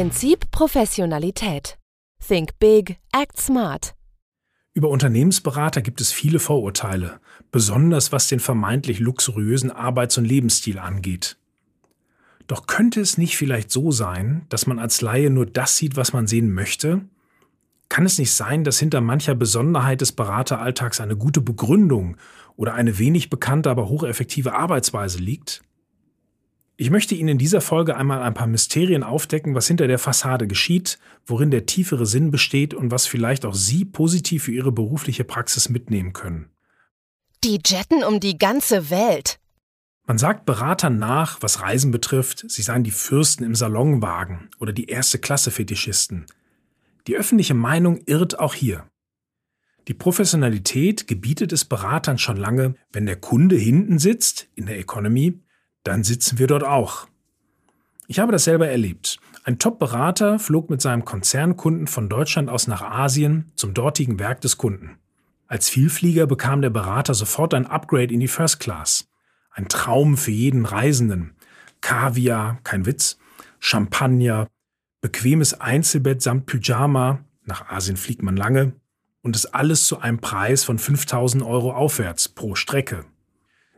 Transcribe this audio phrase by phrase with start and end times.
[0.00, 1.76] Prinzip Professionalität.
[2.26, 3.94] Think big, act smart.
[4.72, 7.20] Über Unternehmensberater gibt es viele Vorurteile,
[7.52, 11.36] besonders was den vermeintlich luxuriösen Arbeits- und Lebensstil angeht.
[12.46, 16.14] Doch könnte es nicht vielleicht so sein, dass man als Laie nur das sieht, was
[16.14, 17.02] man sehen möchte?
[17.90, 22.16] Kann es nicht sein, dass hinter mancher Besonderheit des Berateralltags eine gute Begründung
[22.56, 25.62] oder eine wenig bekannte, aber hocheffektive Arbeitsweise liegt?
[26.80, 30.46] Ich möchte Ihnen in dieser Folge einmal ein paar Mysterien aufdecken, was hinter der Fassade
[30.46, 35.24] geschieht, worin der tiefere Sinn besteht und was vielleicht auch Sie positiv für Ihre berufliche
[35.24, 36.48] Praxis mitnehmen können.
[37.44, 39.40] Die jetten um die ganze Welt.
[40.06, 44.86] Man sagt Beratern nach, was Reisen betrifft, sie seien die Fürsten im Salonwagen oder die
[44.86, 46.24] erste Klasse Fetischisten.
[47.06, 48.88] Die öffentliche Meinung irrt auch hier.
[49.86, 55.42] Die Professionalität gebietet es Beratern schon lange, wenn der Kunde hinten sitzt, in der Economy,
[55.84, 57.08] dann sitzen wir dort auch.
[58.06, 59.18] Ich habe das selber erlebt.
[59.44, 64.58] Ein Top-Berater flog mit seinem Konzernkunden von Deutschland aus nach Asien zum dortigen Werk des
[64.58, 64.98] Kunden.
[65.46, 69.08] Als Vielflieger bekam der Berater sofort ein Upgrade in die First Class.
[69.50, 71.34] Ein Traum für jeden Reisenden.
[71.80, 73.18] Kaviar, kein Witz,
[73.58, 74.46] Champagner,
[75.00, 78.74] bequemes Einzelbett samt Pyjama, nach Asien fliegt man lange,
[79.22, 83.04] und das alles zu einem Preis von 5000 Euro aufwärts pro Strecke.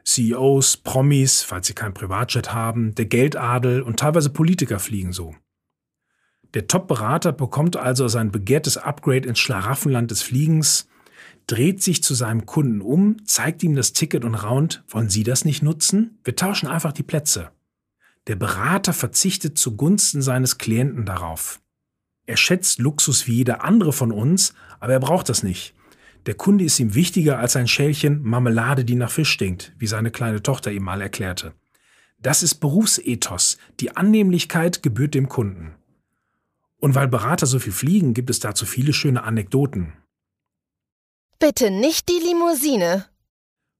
[0.04, 5.34] CEOs, Promis, falls sie kein Privatjet haben, der Geldadel und teilweise Politiker fliegen so.
[6.54, 10.88] Der Top-Berater bekommt also sein begehrtes Upgrade ins Schlaraffenland des Fliegens,
[11.46, 15.44] dreht sich zu seinem Kunden um, zeigt ihm das Ticket und raunt, wollen Sie das
[15.44, 16.18] nicht nutzen?
[16.24, 17.50] Wir tauschen einfach die Plätze.
[18.28, 21.60] Der Berater verzichtet zugunsten seines Klienten darauf.
[22.26, 25.74] Er schätzt Luxus wie jeder andere von uns, aber er braucht das nicht.
[26.26, 30.10] Der Kunde ist ihm wichtiger als ein Schälchen Marmelade, die nach Fisch stinkt, wie seine
[30.10, 31.52] kleine Tochter ihm mal erklärte.
[32.20, 33.58] Das ist Berufsethos.
[33.80, 35.74] Die Annehmlichkeit gebührt dem Kunden.
[36.78, 39.94] Und weil Berater so viel fliegen, gibt es dazu viele schöne Anekdoten.
[41.40, 43.06] Bitte nicht die Limousine.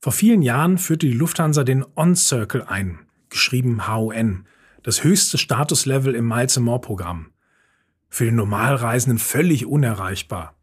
[0.00, 4.46] Vor vielen Jahren führte die Lufthansa den On-Circle ein, geschrieben HON,
[4.82, 7.30] das höchste Statuslevel im Miles-More-Programm.
[8.08, 10.56] Für den Normalreisenden völlig unerreichbar.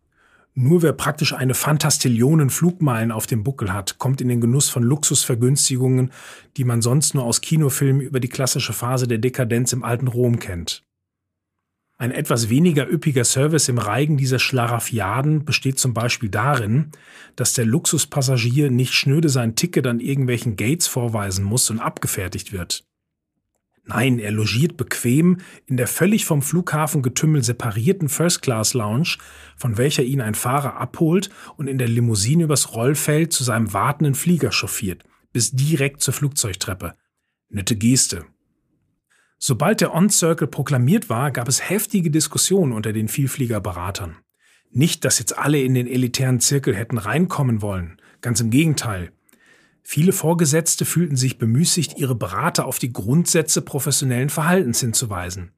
[0.62, 4.84] Nur wer praktisch eine Fantastillionen Flugmeilen auf dem Buckel hat, kommt in den Genuss von
[4.84, 6.12] Luxusvergünstigungen,
[6.58, 10.38] die man sonst nur aus Kinofilmen über die klassische Phase der Dekadenz im alten Rom
[10.38, 10.84] kennt.
[11.98, 16.92] Ein etwas weniger üppiger Service im Reigen dieser Schlarafiaden besteht zum Beispiel darin,
[17.38, 22.84] dass der Luxuspassagier nicht schnöde sein Ticket an irgendwelchen Gates vorweisen muss und abgefertigt wird.
[23.90, 29.18] Nein, er logiert bequem in der völlig vom Flughafengetümmel separierten First-Class-Lounge,
[29.58, 34.14] von welcher ihn ein Fahrer abholt und in der Limousine übers Rollfeld zu seinem wartenden
[34.14, 36.94] Flieger chauffiert, bis direkt zur Flugzeugtreppe.
[37.50, 38.26] Nette Geste.
[39.40, 44.18] Sobald der On-Circle proklamiert war, gab es heftige Diskussionen unter den Vielfliegerberatern.
[44.70, 48.00] Nicht, dass jetzt alle in den elitären Zirkel hätten reinkommen wollen.
[48.22, 49.12] Ganz im Gegenteil.
[49.84, 55.52] Viele Vorgesetzte fühlten sich bemüßigt, ihre Berater auf die Grundsätze professionellen Verhaltens hinzuweisen.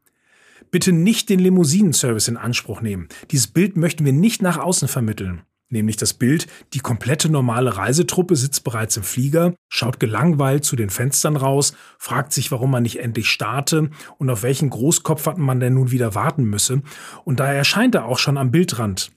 [0.71, 3.09] Bitte nicht den Limousinenservice in Anspruch nehmen.
[3.31, 5.41] Dieses Bild möchten wir nicht nach außen vermitteln.
[5.71, 10.89] Nämlich das Bild, die komplette normale Reisetruppe sitzt bereits im Flieger, schaut gelangweilt zu den
[10.89, 15.75] Fenstern raus, fragt sich, warum man nicht endlich starte und auf welchen Großkopf man denn
[15.75, 16.81] nun wieder warten müsse.
[17.23, 19.11] Und da erscheint er auch schon am Bildrand.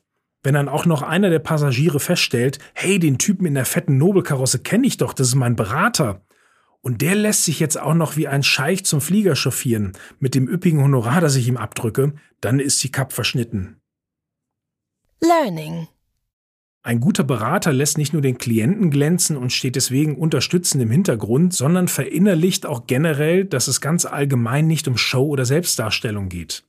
[0.45, 4.59] Wenn dann auch noch einer der Passagiere feststellt, hey, den Typen in der fetten Nobelkarosse
[4.59, 6.21] kenne ich doch, das ist mein Berater.
[6.83, 10.47] Und der lässt sich jetzt auch noch wie ein Scheich zum Flieger chauffieren, mit dem
[10.47, 12.13] üppigen Honorar, das ich ihm abdrücke,
[12.43, 13.81] dann ist die Kapp verschnitten.
[15.23, 15.89] Learning.
[16.83, 21.55] Ein guter Berater lässt nicht nur den Klienten glänzen und steht deswegen unterstützend im Hintergrund,
[21.55, 26.65] sondern verinnerlicht auch generell, dass es ganz allgemein nicht um Show oder Selbstdarstellung geht.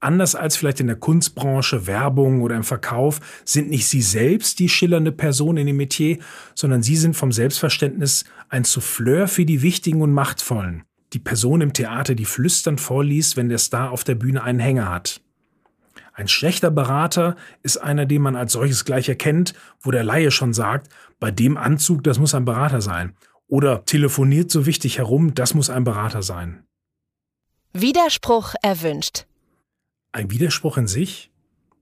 [0.00, 4.68] Anders als vielleicht in der Kunstbranche, Werbung oder im Verkauf sind nicht Sie selbst die
[4.68, 6.18] schillernde Person in dem Metier,
[6.54, 10.84] sondern Sie sind vom Selbstverständnis ein Souffleur für die Wichtigen und Machtvollen.
[11.14, 14.88] Die Person im Theater, die flüsternd vorliest, wenn der Star auf der Bühne einen Hänger
[14.88, 15.20] hat.
[16.12, 20.52] Ein schlechter Berater ist einer, den man als solches gleich erkennt, wo der Laie schon
[20.52, 23.14] sagt, bei dem Anzug, das muss ein Berater sein.
[23.46, 26.64] Oder telefoniert so wichtig herum, das muss ein Berater sein.
[27.72, 29.27] Widerspruch erwünscht.
[30.12, 31.30] Ein Widerspruch in sich?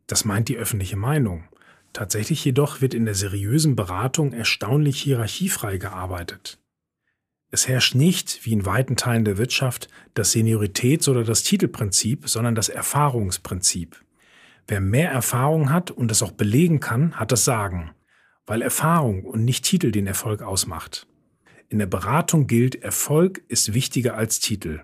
[0.06, 1.44] Das meint die öffentliche Meinung.
[1.93, 6.58] Tatsächlich jedoch wird in der seriösen Beratung erstaunlich hierarchiefrei gearbeitet.
[7.52, 12.56] Es herrscht nicht, wie in weiten Teilen der Wirtschaft, das Senioritäts- oder das Titelprinzip, sondern
[12.56, 14.05] das Erfahrungsprinzip.
[14.67, 17.93] Wer mehr Erfahrung hat und das auch belegen kann, hat das Sagen,
[18.44, 21.06] weil Erfahrung und nicht Titel den Erfolg ausmacht.
[21.69, 24.82] In der Beratung gilt, Erfolg ist wichtiger als Titel.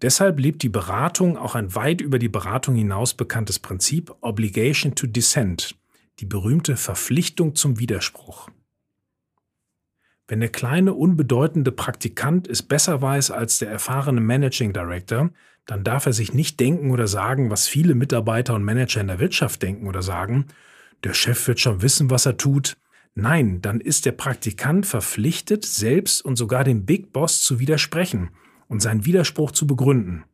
[0.00, 5.08] Deshalb lebt die Beratung auch ein weit über die Beratung hinaus bekanntes Prinzip Obligation to
[5.08, 5.74] Dissent,
[6.20, 8.48] die berühmte Verpflichtung zum Widerspruch.
[10.28, 15.30] Wenn der kleine, unbedeutende Praktikant es besser weiß als der erfahrene Managing Director,
[15.66, 19.20] dann darf er sich nicht denken oder sagen, was viele Mitarbeiter und Manager in der
[19.20, 20.46] Wirtschaft denken oder sagen,
[21.02, 22.76] der Chef wird schon wissen, was er tut.
[23.14, 28.30] Nein, dann ist der Praktikant verpflichtet, selbst und sogar dem Big Boss zu widersprechen
[28.68, 30.24] und seinen Widerspruch zu begründen.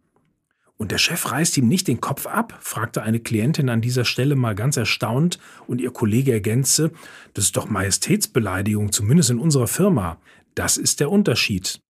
[0.77, 2.59] Und der Chef reißt ihm nicht den Kopf ab?
[2.61, 6.91] fragte eine Klientin an dieser Stelle mal ganz erstaunt und ihr Kollege ergänzte,
[7.33, 10.19] das ist doch Majestätsbeleidigung, zumindest in unserer Firma.
[10.55, 11.81] Das ist der Unterschied.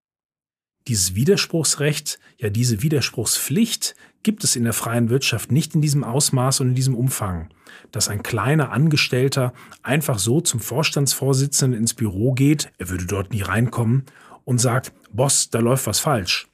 [0.86, 6.60] Dieses Widerspruchsrecht, ja diese Widerspruchspflicht gibt es in der freien Wirtschaft nicht in diesem Ausmaß
[6.60, 7.48] und in diesem Umfang,
[7.90, 13.42] dass ein kleiner Angestellter einfach so zum Vorstandsvorsitzenden ins Büro geht, er würde dort nie
[13.42, 14.04] reinkommen,
[14.44, 16.48] und sagt, Boss, da läuft was falsch.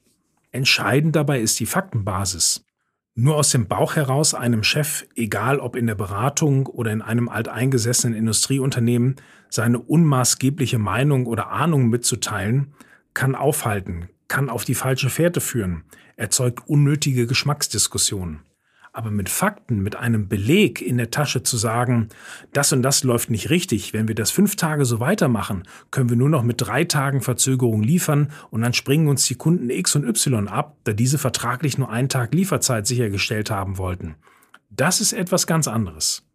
[0.52, 2.64] Entscheidend dabei ist die Faktenbasis.
[3.14, 7.28] Nur aus dem Bauch heraus einem Chef, egal ob in der Beratung oder in einem
[7.28, 9.16] alteingesessenen Industrieunternehmen,
[9.48, 12.72] seine unmaßgebliche Meinung oder Ahnung mitzuteilen,
[13.14, 15.84] kann aufhalten, kann auf die falsche Fährte führen,
[16.16, 18.40] erzeugt unnötige Geschmacksdiskussionen.
[18.92, 22.08] Aber mit Fakten, mit einem Beleg in der Tasche zu sagen,
[22.52, 26.16] das und das läuft nicht richtig, wenn wir das fünf Tage so weitermachen, können wir
[26.16, 30.04] nur noch mit drei Tagen Verzögerung liefern und dann springen uns die Kunden X und
[30.04, 34.16] Y ab, da diese vertraglich nur einen Tag Lieferzeit sichergestellt haben wollten.
[34.70, 36.26] Das ist etwas ganz anderes.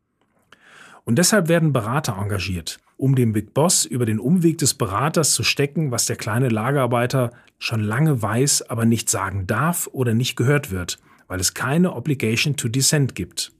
[1.03, 5.43] Und deshalb werden Berater engagiert, um dem Big Boss über den Umweg des Beraters zu
[5.43, 10.71] stecken, was der kleine Lagerarbeiter schon lange weiß, aber nicht sagen darf oder nicht gehört
[10.71, 13.51] wird– weil es keine Obligation to Dissent gibt.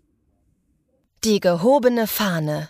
[1.24, 2.70] Die gehobene Fahne.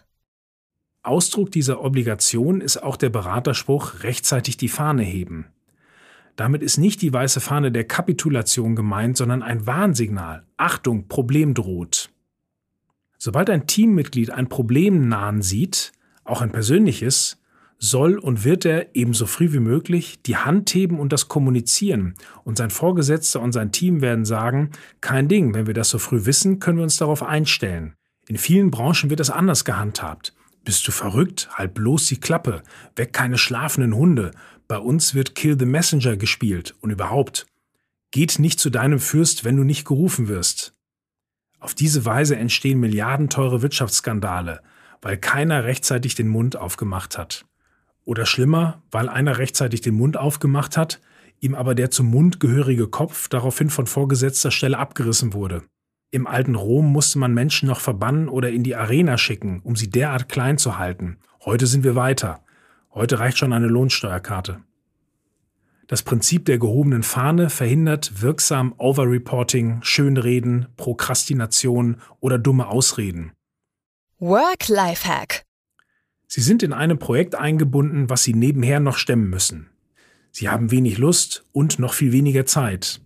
[1.03, 5.47] Ausdruck dieser Obligation ist auch der Beraterspruch rechtzeitig die Fahne heben.
[6.36, 10.45] Damit ist nicht die weiße Fahne der Kapitulation gemeint, sondern ein Warnsignal.
[10.57, 12.09] Achtung, Problem droht.
[13.18, 15.94] Sobald ein Teammitglied ein Problem nahen sieht,
[16.24, 17.42] auch ein persönliches,
[17.89, 22.15] soll und wird er ebenso früh wie möglich die Hand heben und das kommunizieren.
[22.43, 24.71] Und sein Vorgesetzter und sein Team werden sagen,
[25.01, 27.95] kein Ding, wenn wir das so früh wissen, können wir uns darauf einstellen.
[28.27, 30.33] In vielen Branchen wird das anders gehandhabt.
[30.63, 31.47] Bist du verrückt?
[31.53, 32.63] Halt bloß die Klappe.
[32.95, 34.31] Weg keine schlafenden Hunde.
[34.67, 37.45] Bei uns wird Kill the Messenger gespielt und überhaupt.
[38.09, 40.73] Geht nicht zu deinem Fürst, wenn du nicht gerufen wirst.
[41.59, 44.61] Auf diese Weise entstehen milliardenteure Wirtschaftsskandale,
[45.01, 47.45] weil keiner rechtzeitig den Mund aufgemacht hat.
[48.06, 51.02] Oder schlimmer, weil einer rechtzeitig den Mund aufgemacht hat,
[51.40, 55.63] ihm aber der zum Mund gehörige Kopf daraufhin von vorgesetzter Stelle abgerissen wurde.
[56.12, 59.90] Im alten Rom musste man Menschen noch verbannen oder in die Arena schicken, um sie
[59.90, 61.18] derart klein zu halten.
[61.44, 62.44] Heute sind wir weiter.
[62.94, 64.62] Heute reicht schon eine Lohnsteuerkarte.
[65.88, 73.34] Das Prinzip der gehobenen Fahne verhindert wirksam Overreporting, Schönreden, Prokrastination oder dumme Ausreden.
[74.19, 75.44] Work-Life-Hack
[76.35, 79.67] Sie sind in einem Projekt eingebunden, was Sie nebenher noch stemmen müssen.
[80.33, 82.99] Sie haben wenig Lust und noch viel weniger Zeit.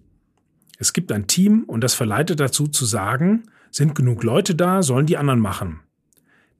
[0.79, 5.05] Es gibt ein Team und das verleitet dazu zu sagen, sind genug Leute da, sollen
[5.05, 5.81] die anderen machen.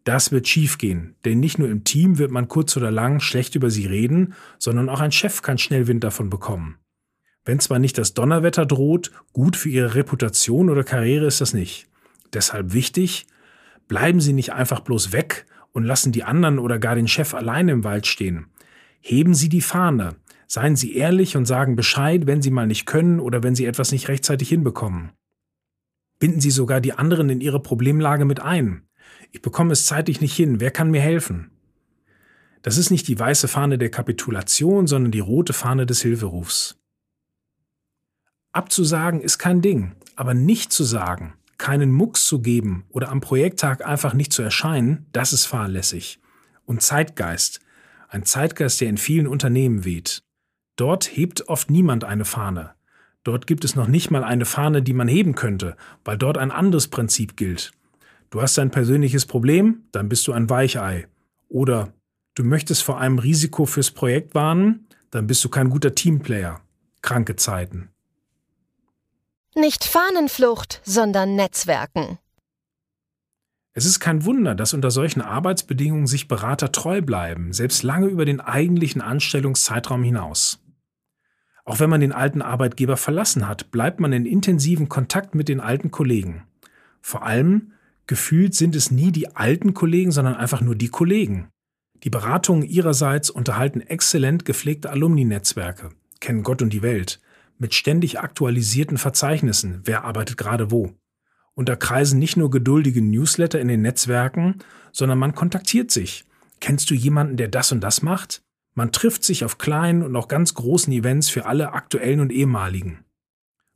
[0.04, 3.72] Das wird schiefgehen, denn nicht nur im Team wird man kurz oder lang schlecht über
[3.72, 6.78] sie reden, sondern auch ein Chef kann schnell Wind davon bekommen.
[7.46, 11.88] Wenn zwar nicht das Donnerwetter droht, gut für ihre Reputation oder Karriere ist das nicht.
[12.32, 13.26] Deshalb wichtig,
[13.88, 17.72] bleiben Sie nicht einfach bloß weg und lassen die anderen oder gar den Chef alleine
[17.72, 18.48] im Wald stehen.
[19.02, 20.16] Heben Sie die Fahne.
[20.48, 23.92] Seien Sie ehrlich und sagen Bescheid, wenn Sie mal nicht können oder wenn Sie etwas
[23.92, 25.12] nicht rechtzeitig hinbekommen.
[26.20, 28.84] Binden Sie sogar die anderen in Ihre Problemlage mit ein.
[29.32, 30.60] Ich bekomme es zeitlich nicht hin.
[30.60, 31.52] Wer kann mir helfen?
[32.62, 36.78] Das ist nicht die weiße Fahne der Kapitulation, sondern die rote Fahne des Hilferufs.
[38.52, 43.86] Abzusagen ist kein Ding, aber nicht zu sagen, keinen Mucks zu geben oder am Projekttag
[43.86, 46.20] einfach nicht zu erscheinen, das ist fahrlässig.
[46.66, 47.60] Und Zeitgeist.
[48.08, 50.24] Ein Zeitgeist, der in vielen Unternehmen weht.
[50.76, 52.72] Dort hebt oft niemand eine Fahne.
[53.24, 55.76] Dort gibt es noch nicht mal eine Fahne, die man heben könnte,
[56.06, 57.72] weil dort ein anderes Prinzip gilt.
[58.30, 61.08] Du hast ein persönliches Problem, dann bist du ein Weichei.
[61.50, 61.94] Oder
[62.36, 66.62] du möchtest vor einem Risiko fürs Projekt warnen, dann bist du kein guter Teamplayer.
[67.02, 67.90] Kranke Zeiten.
[69.56, 72.20] Nicht Fahnenflucht, sondern Netzwerken.
[73.74, 78.26] Es ist kein Wunder, dass unter solchen Arbeitsbedingungen sich Berater treu bleiben, selbst lange über
[78.26, 80.60] den eigentlichen Anstellungszeitraum hinaus.
[81.66, 85.60] Auch wenn man den alten Arbeitgeber verlassen hat, bleibt man in intensiven Kontakt mit den
[85.60, 86.44] alten Kollegen.
[87.02, 87.74] Vor allem,
[88.06, 91.50] gefühlt sind es nie die alten Kollegen, sondern einfach nur die Kollegen.
[92.04, 95.90] Die Beratungen ihrerseits unterhalten exzellent gepflegte Alumni-Netzwerke,
[96.20, 97.20] kennen Gott und die Welt,
[97.60, 100.94] mit ständig aktualisierten Verzeichnissen, wer arbeitet gerade wo.
[101.54, 104.60] Und da kreisen nicht nur geduldige Newsletter in den Netzwerken,
[104.92, 106.26] sondern man kontaktiert sich.
[106.62, 108.42] Kennst du jemanden, der das und das macht?
[108.76, 113.04] Man trifft sich auf kleinen und auch ganz großen Events für alle aktuellen und ehemaligen.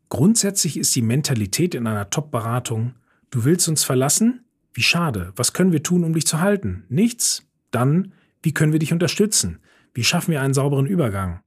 [0.09, 2.95] Grundsätzlich ist die Mentalität in einer Top-Beratung,
[3.31, 4.45] du willst uns verlassen?
[4.73, 5.33] Wie schade.
[5.35, 6.85] Was können wir tun, um dich zu halten?
[6.87, 7.45] Nichts?
[7.71, 9.59] Dann, wie können wir dich unterstützen?
[9.93, 11.41] Wie schaffen wir einen sauberen Übergang?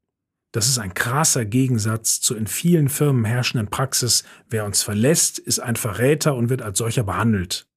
[0.56, 5.58] Das ist ein krasser Gegensatz zur in vielen Firmen herrschenden Praxis, wer uns verlässt, ist
[5.58, 7.68] ein Verräter und wird als solcher behandelt.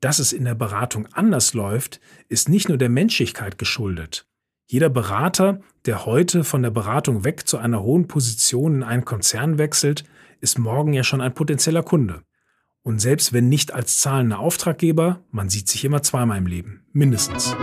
[0.00, 4.26] Dass es in der Beratung anders läuft, ist nicht nur der Menschlichkeit geschuldet.
[4.66, 9.56] Jeder Berater, der heute von der Beratung weg zu einer hohen Position in einen Konzern
[9.56, 10.04] wechselt,
[10.42, 12.20] ist morgen ja schon ein potenzieller Kunde.
[12.82, 17.56] Und selbst wenn nicht als zahlender Auftraggeber, man sieht sich immer zweimal im Leben, mindestens.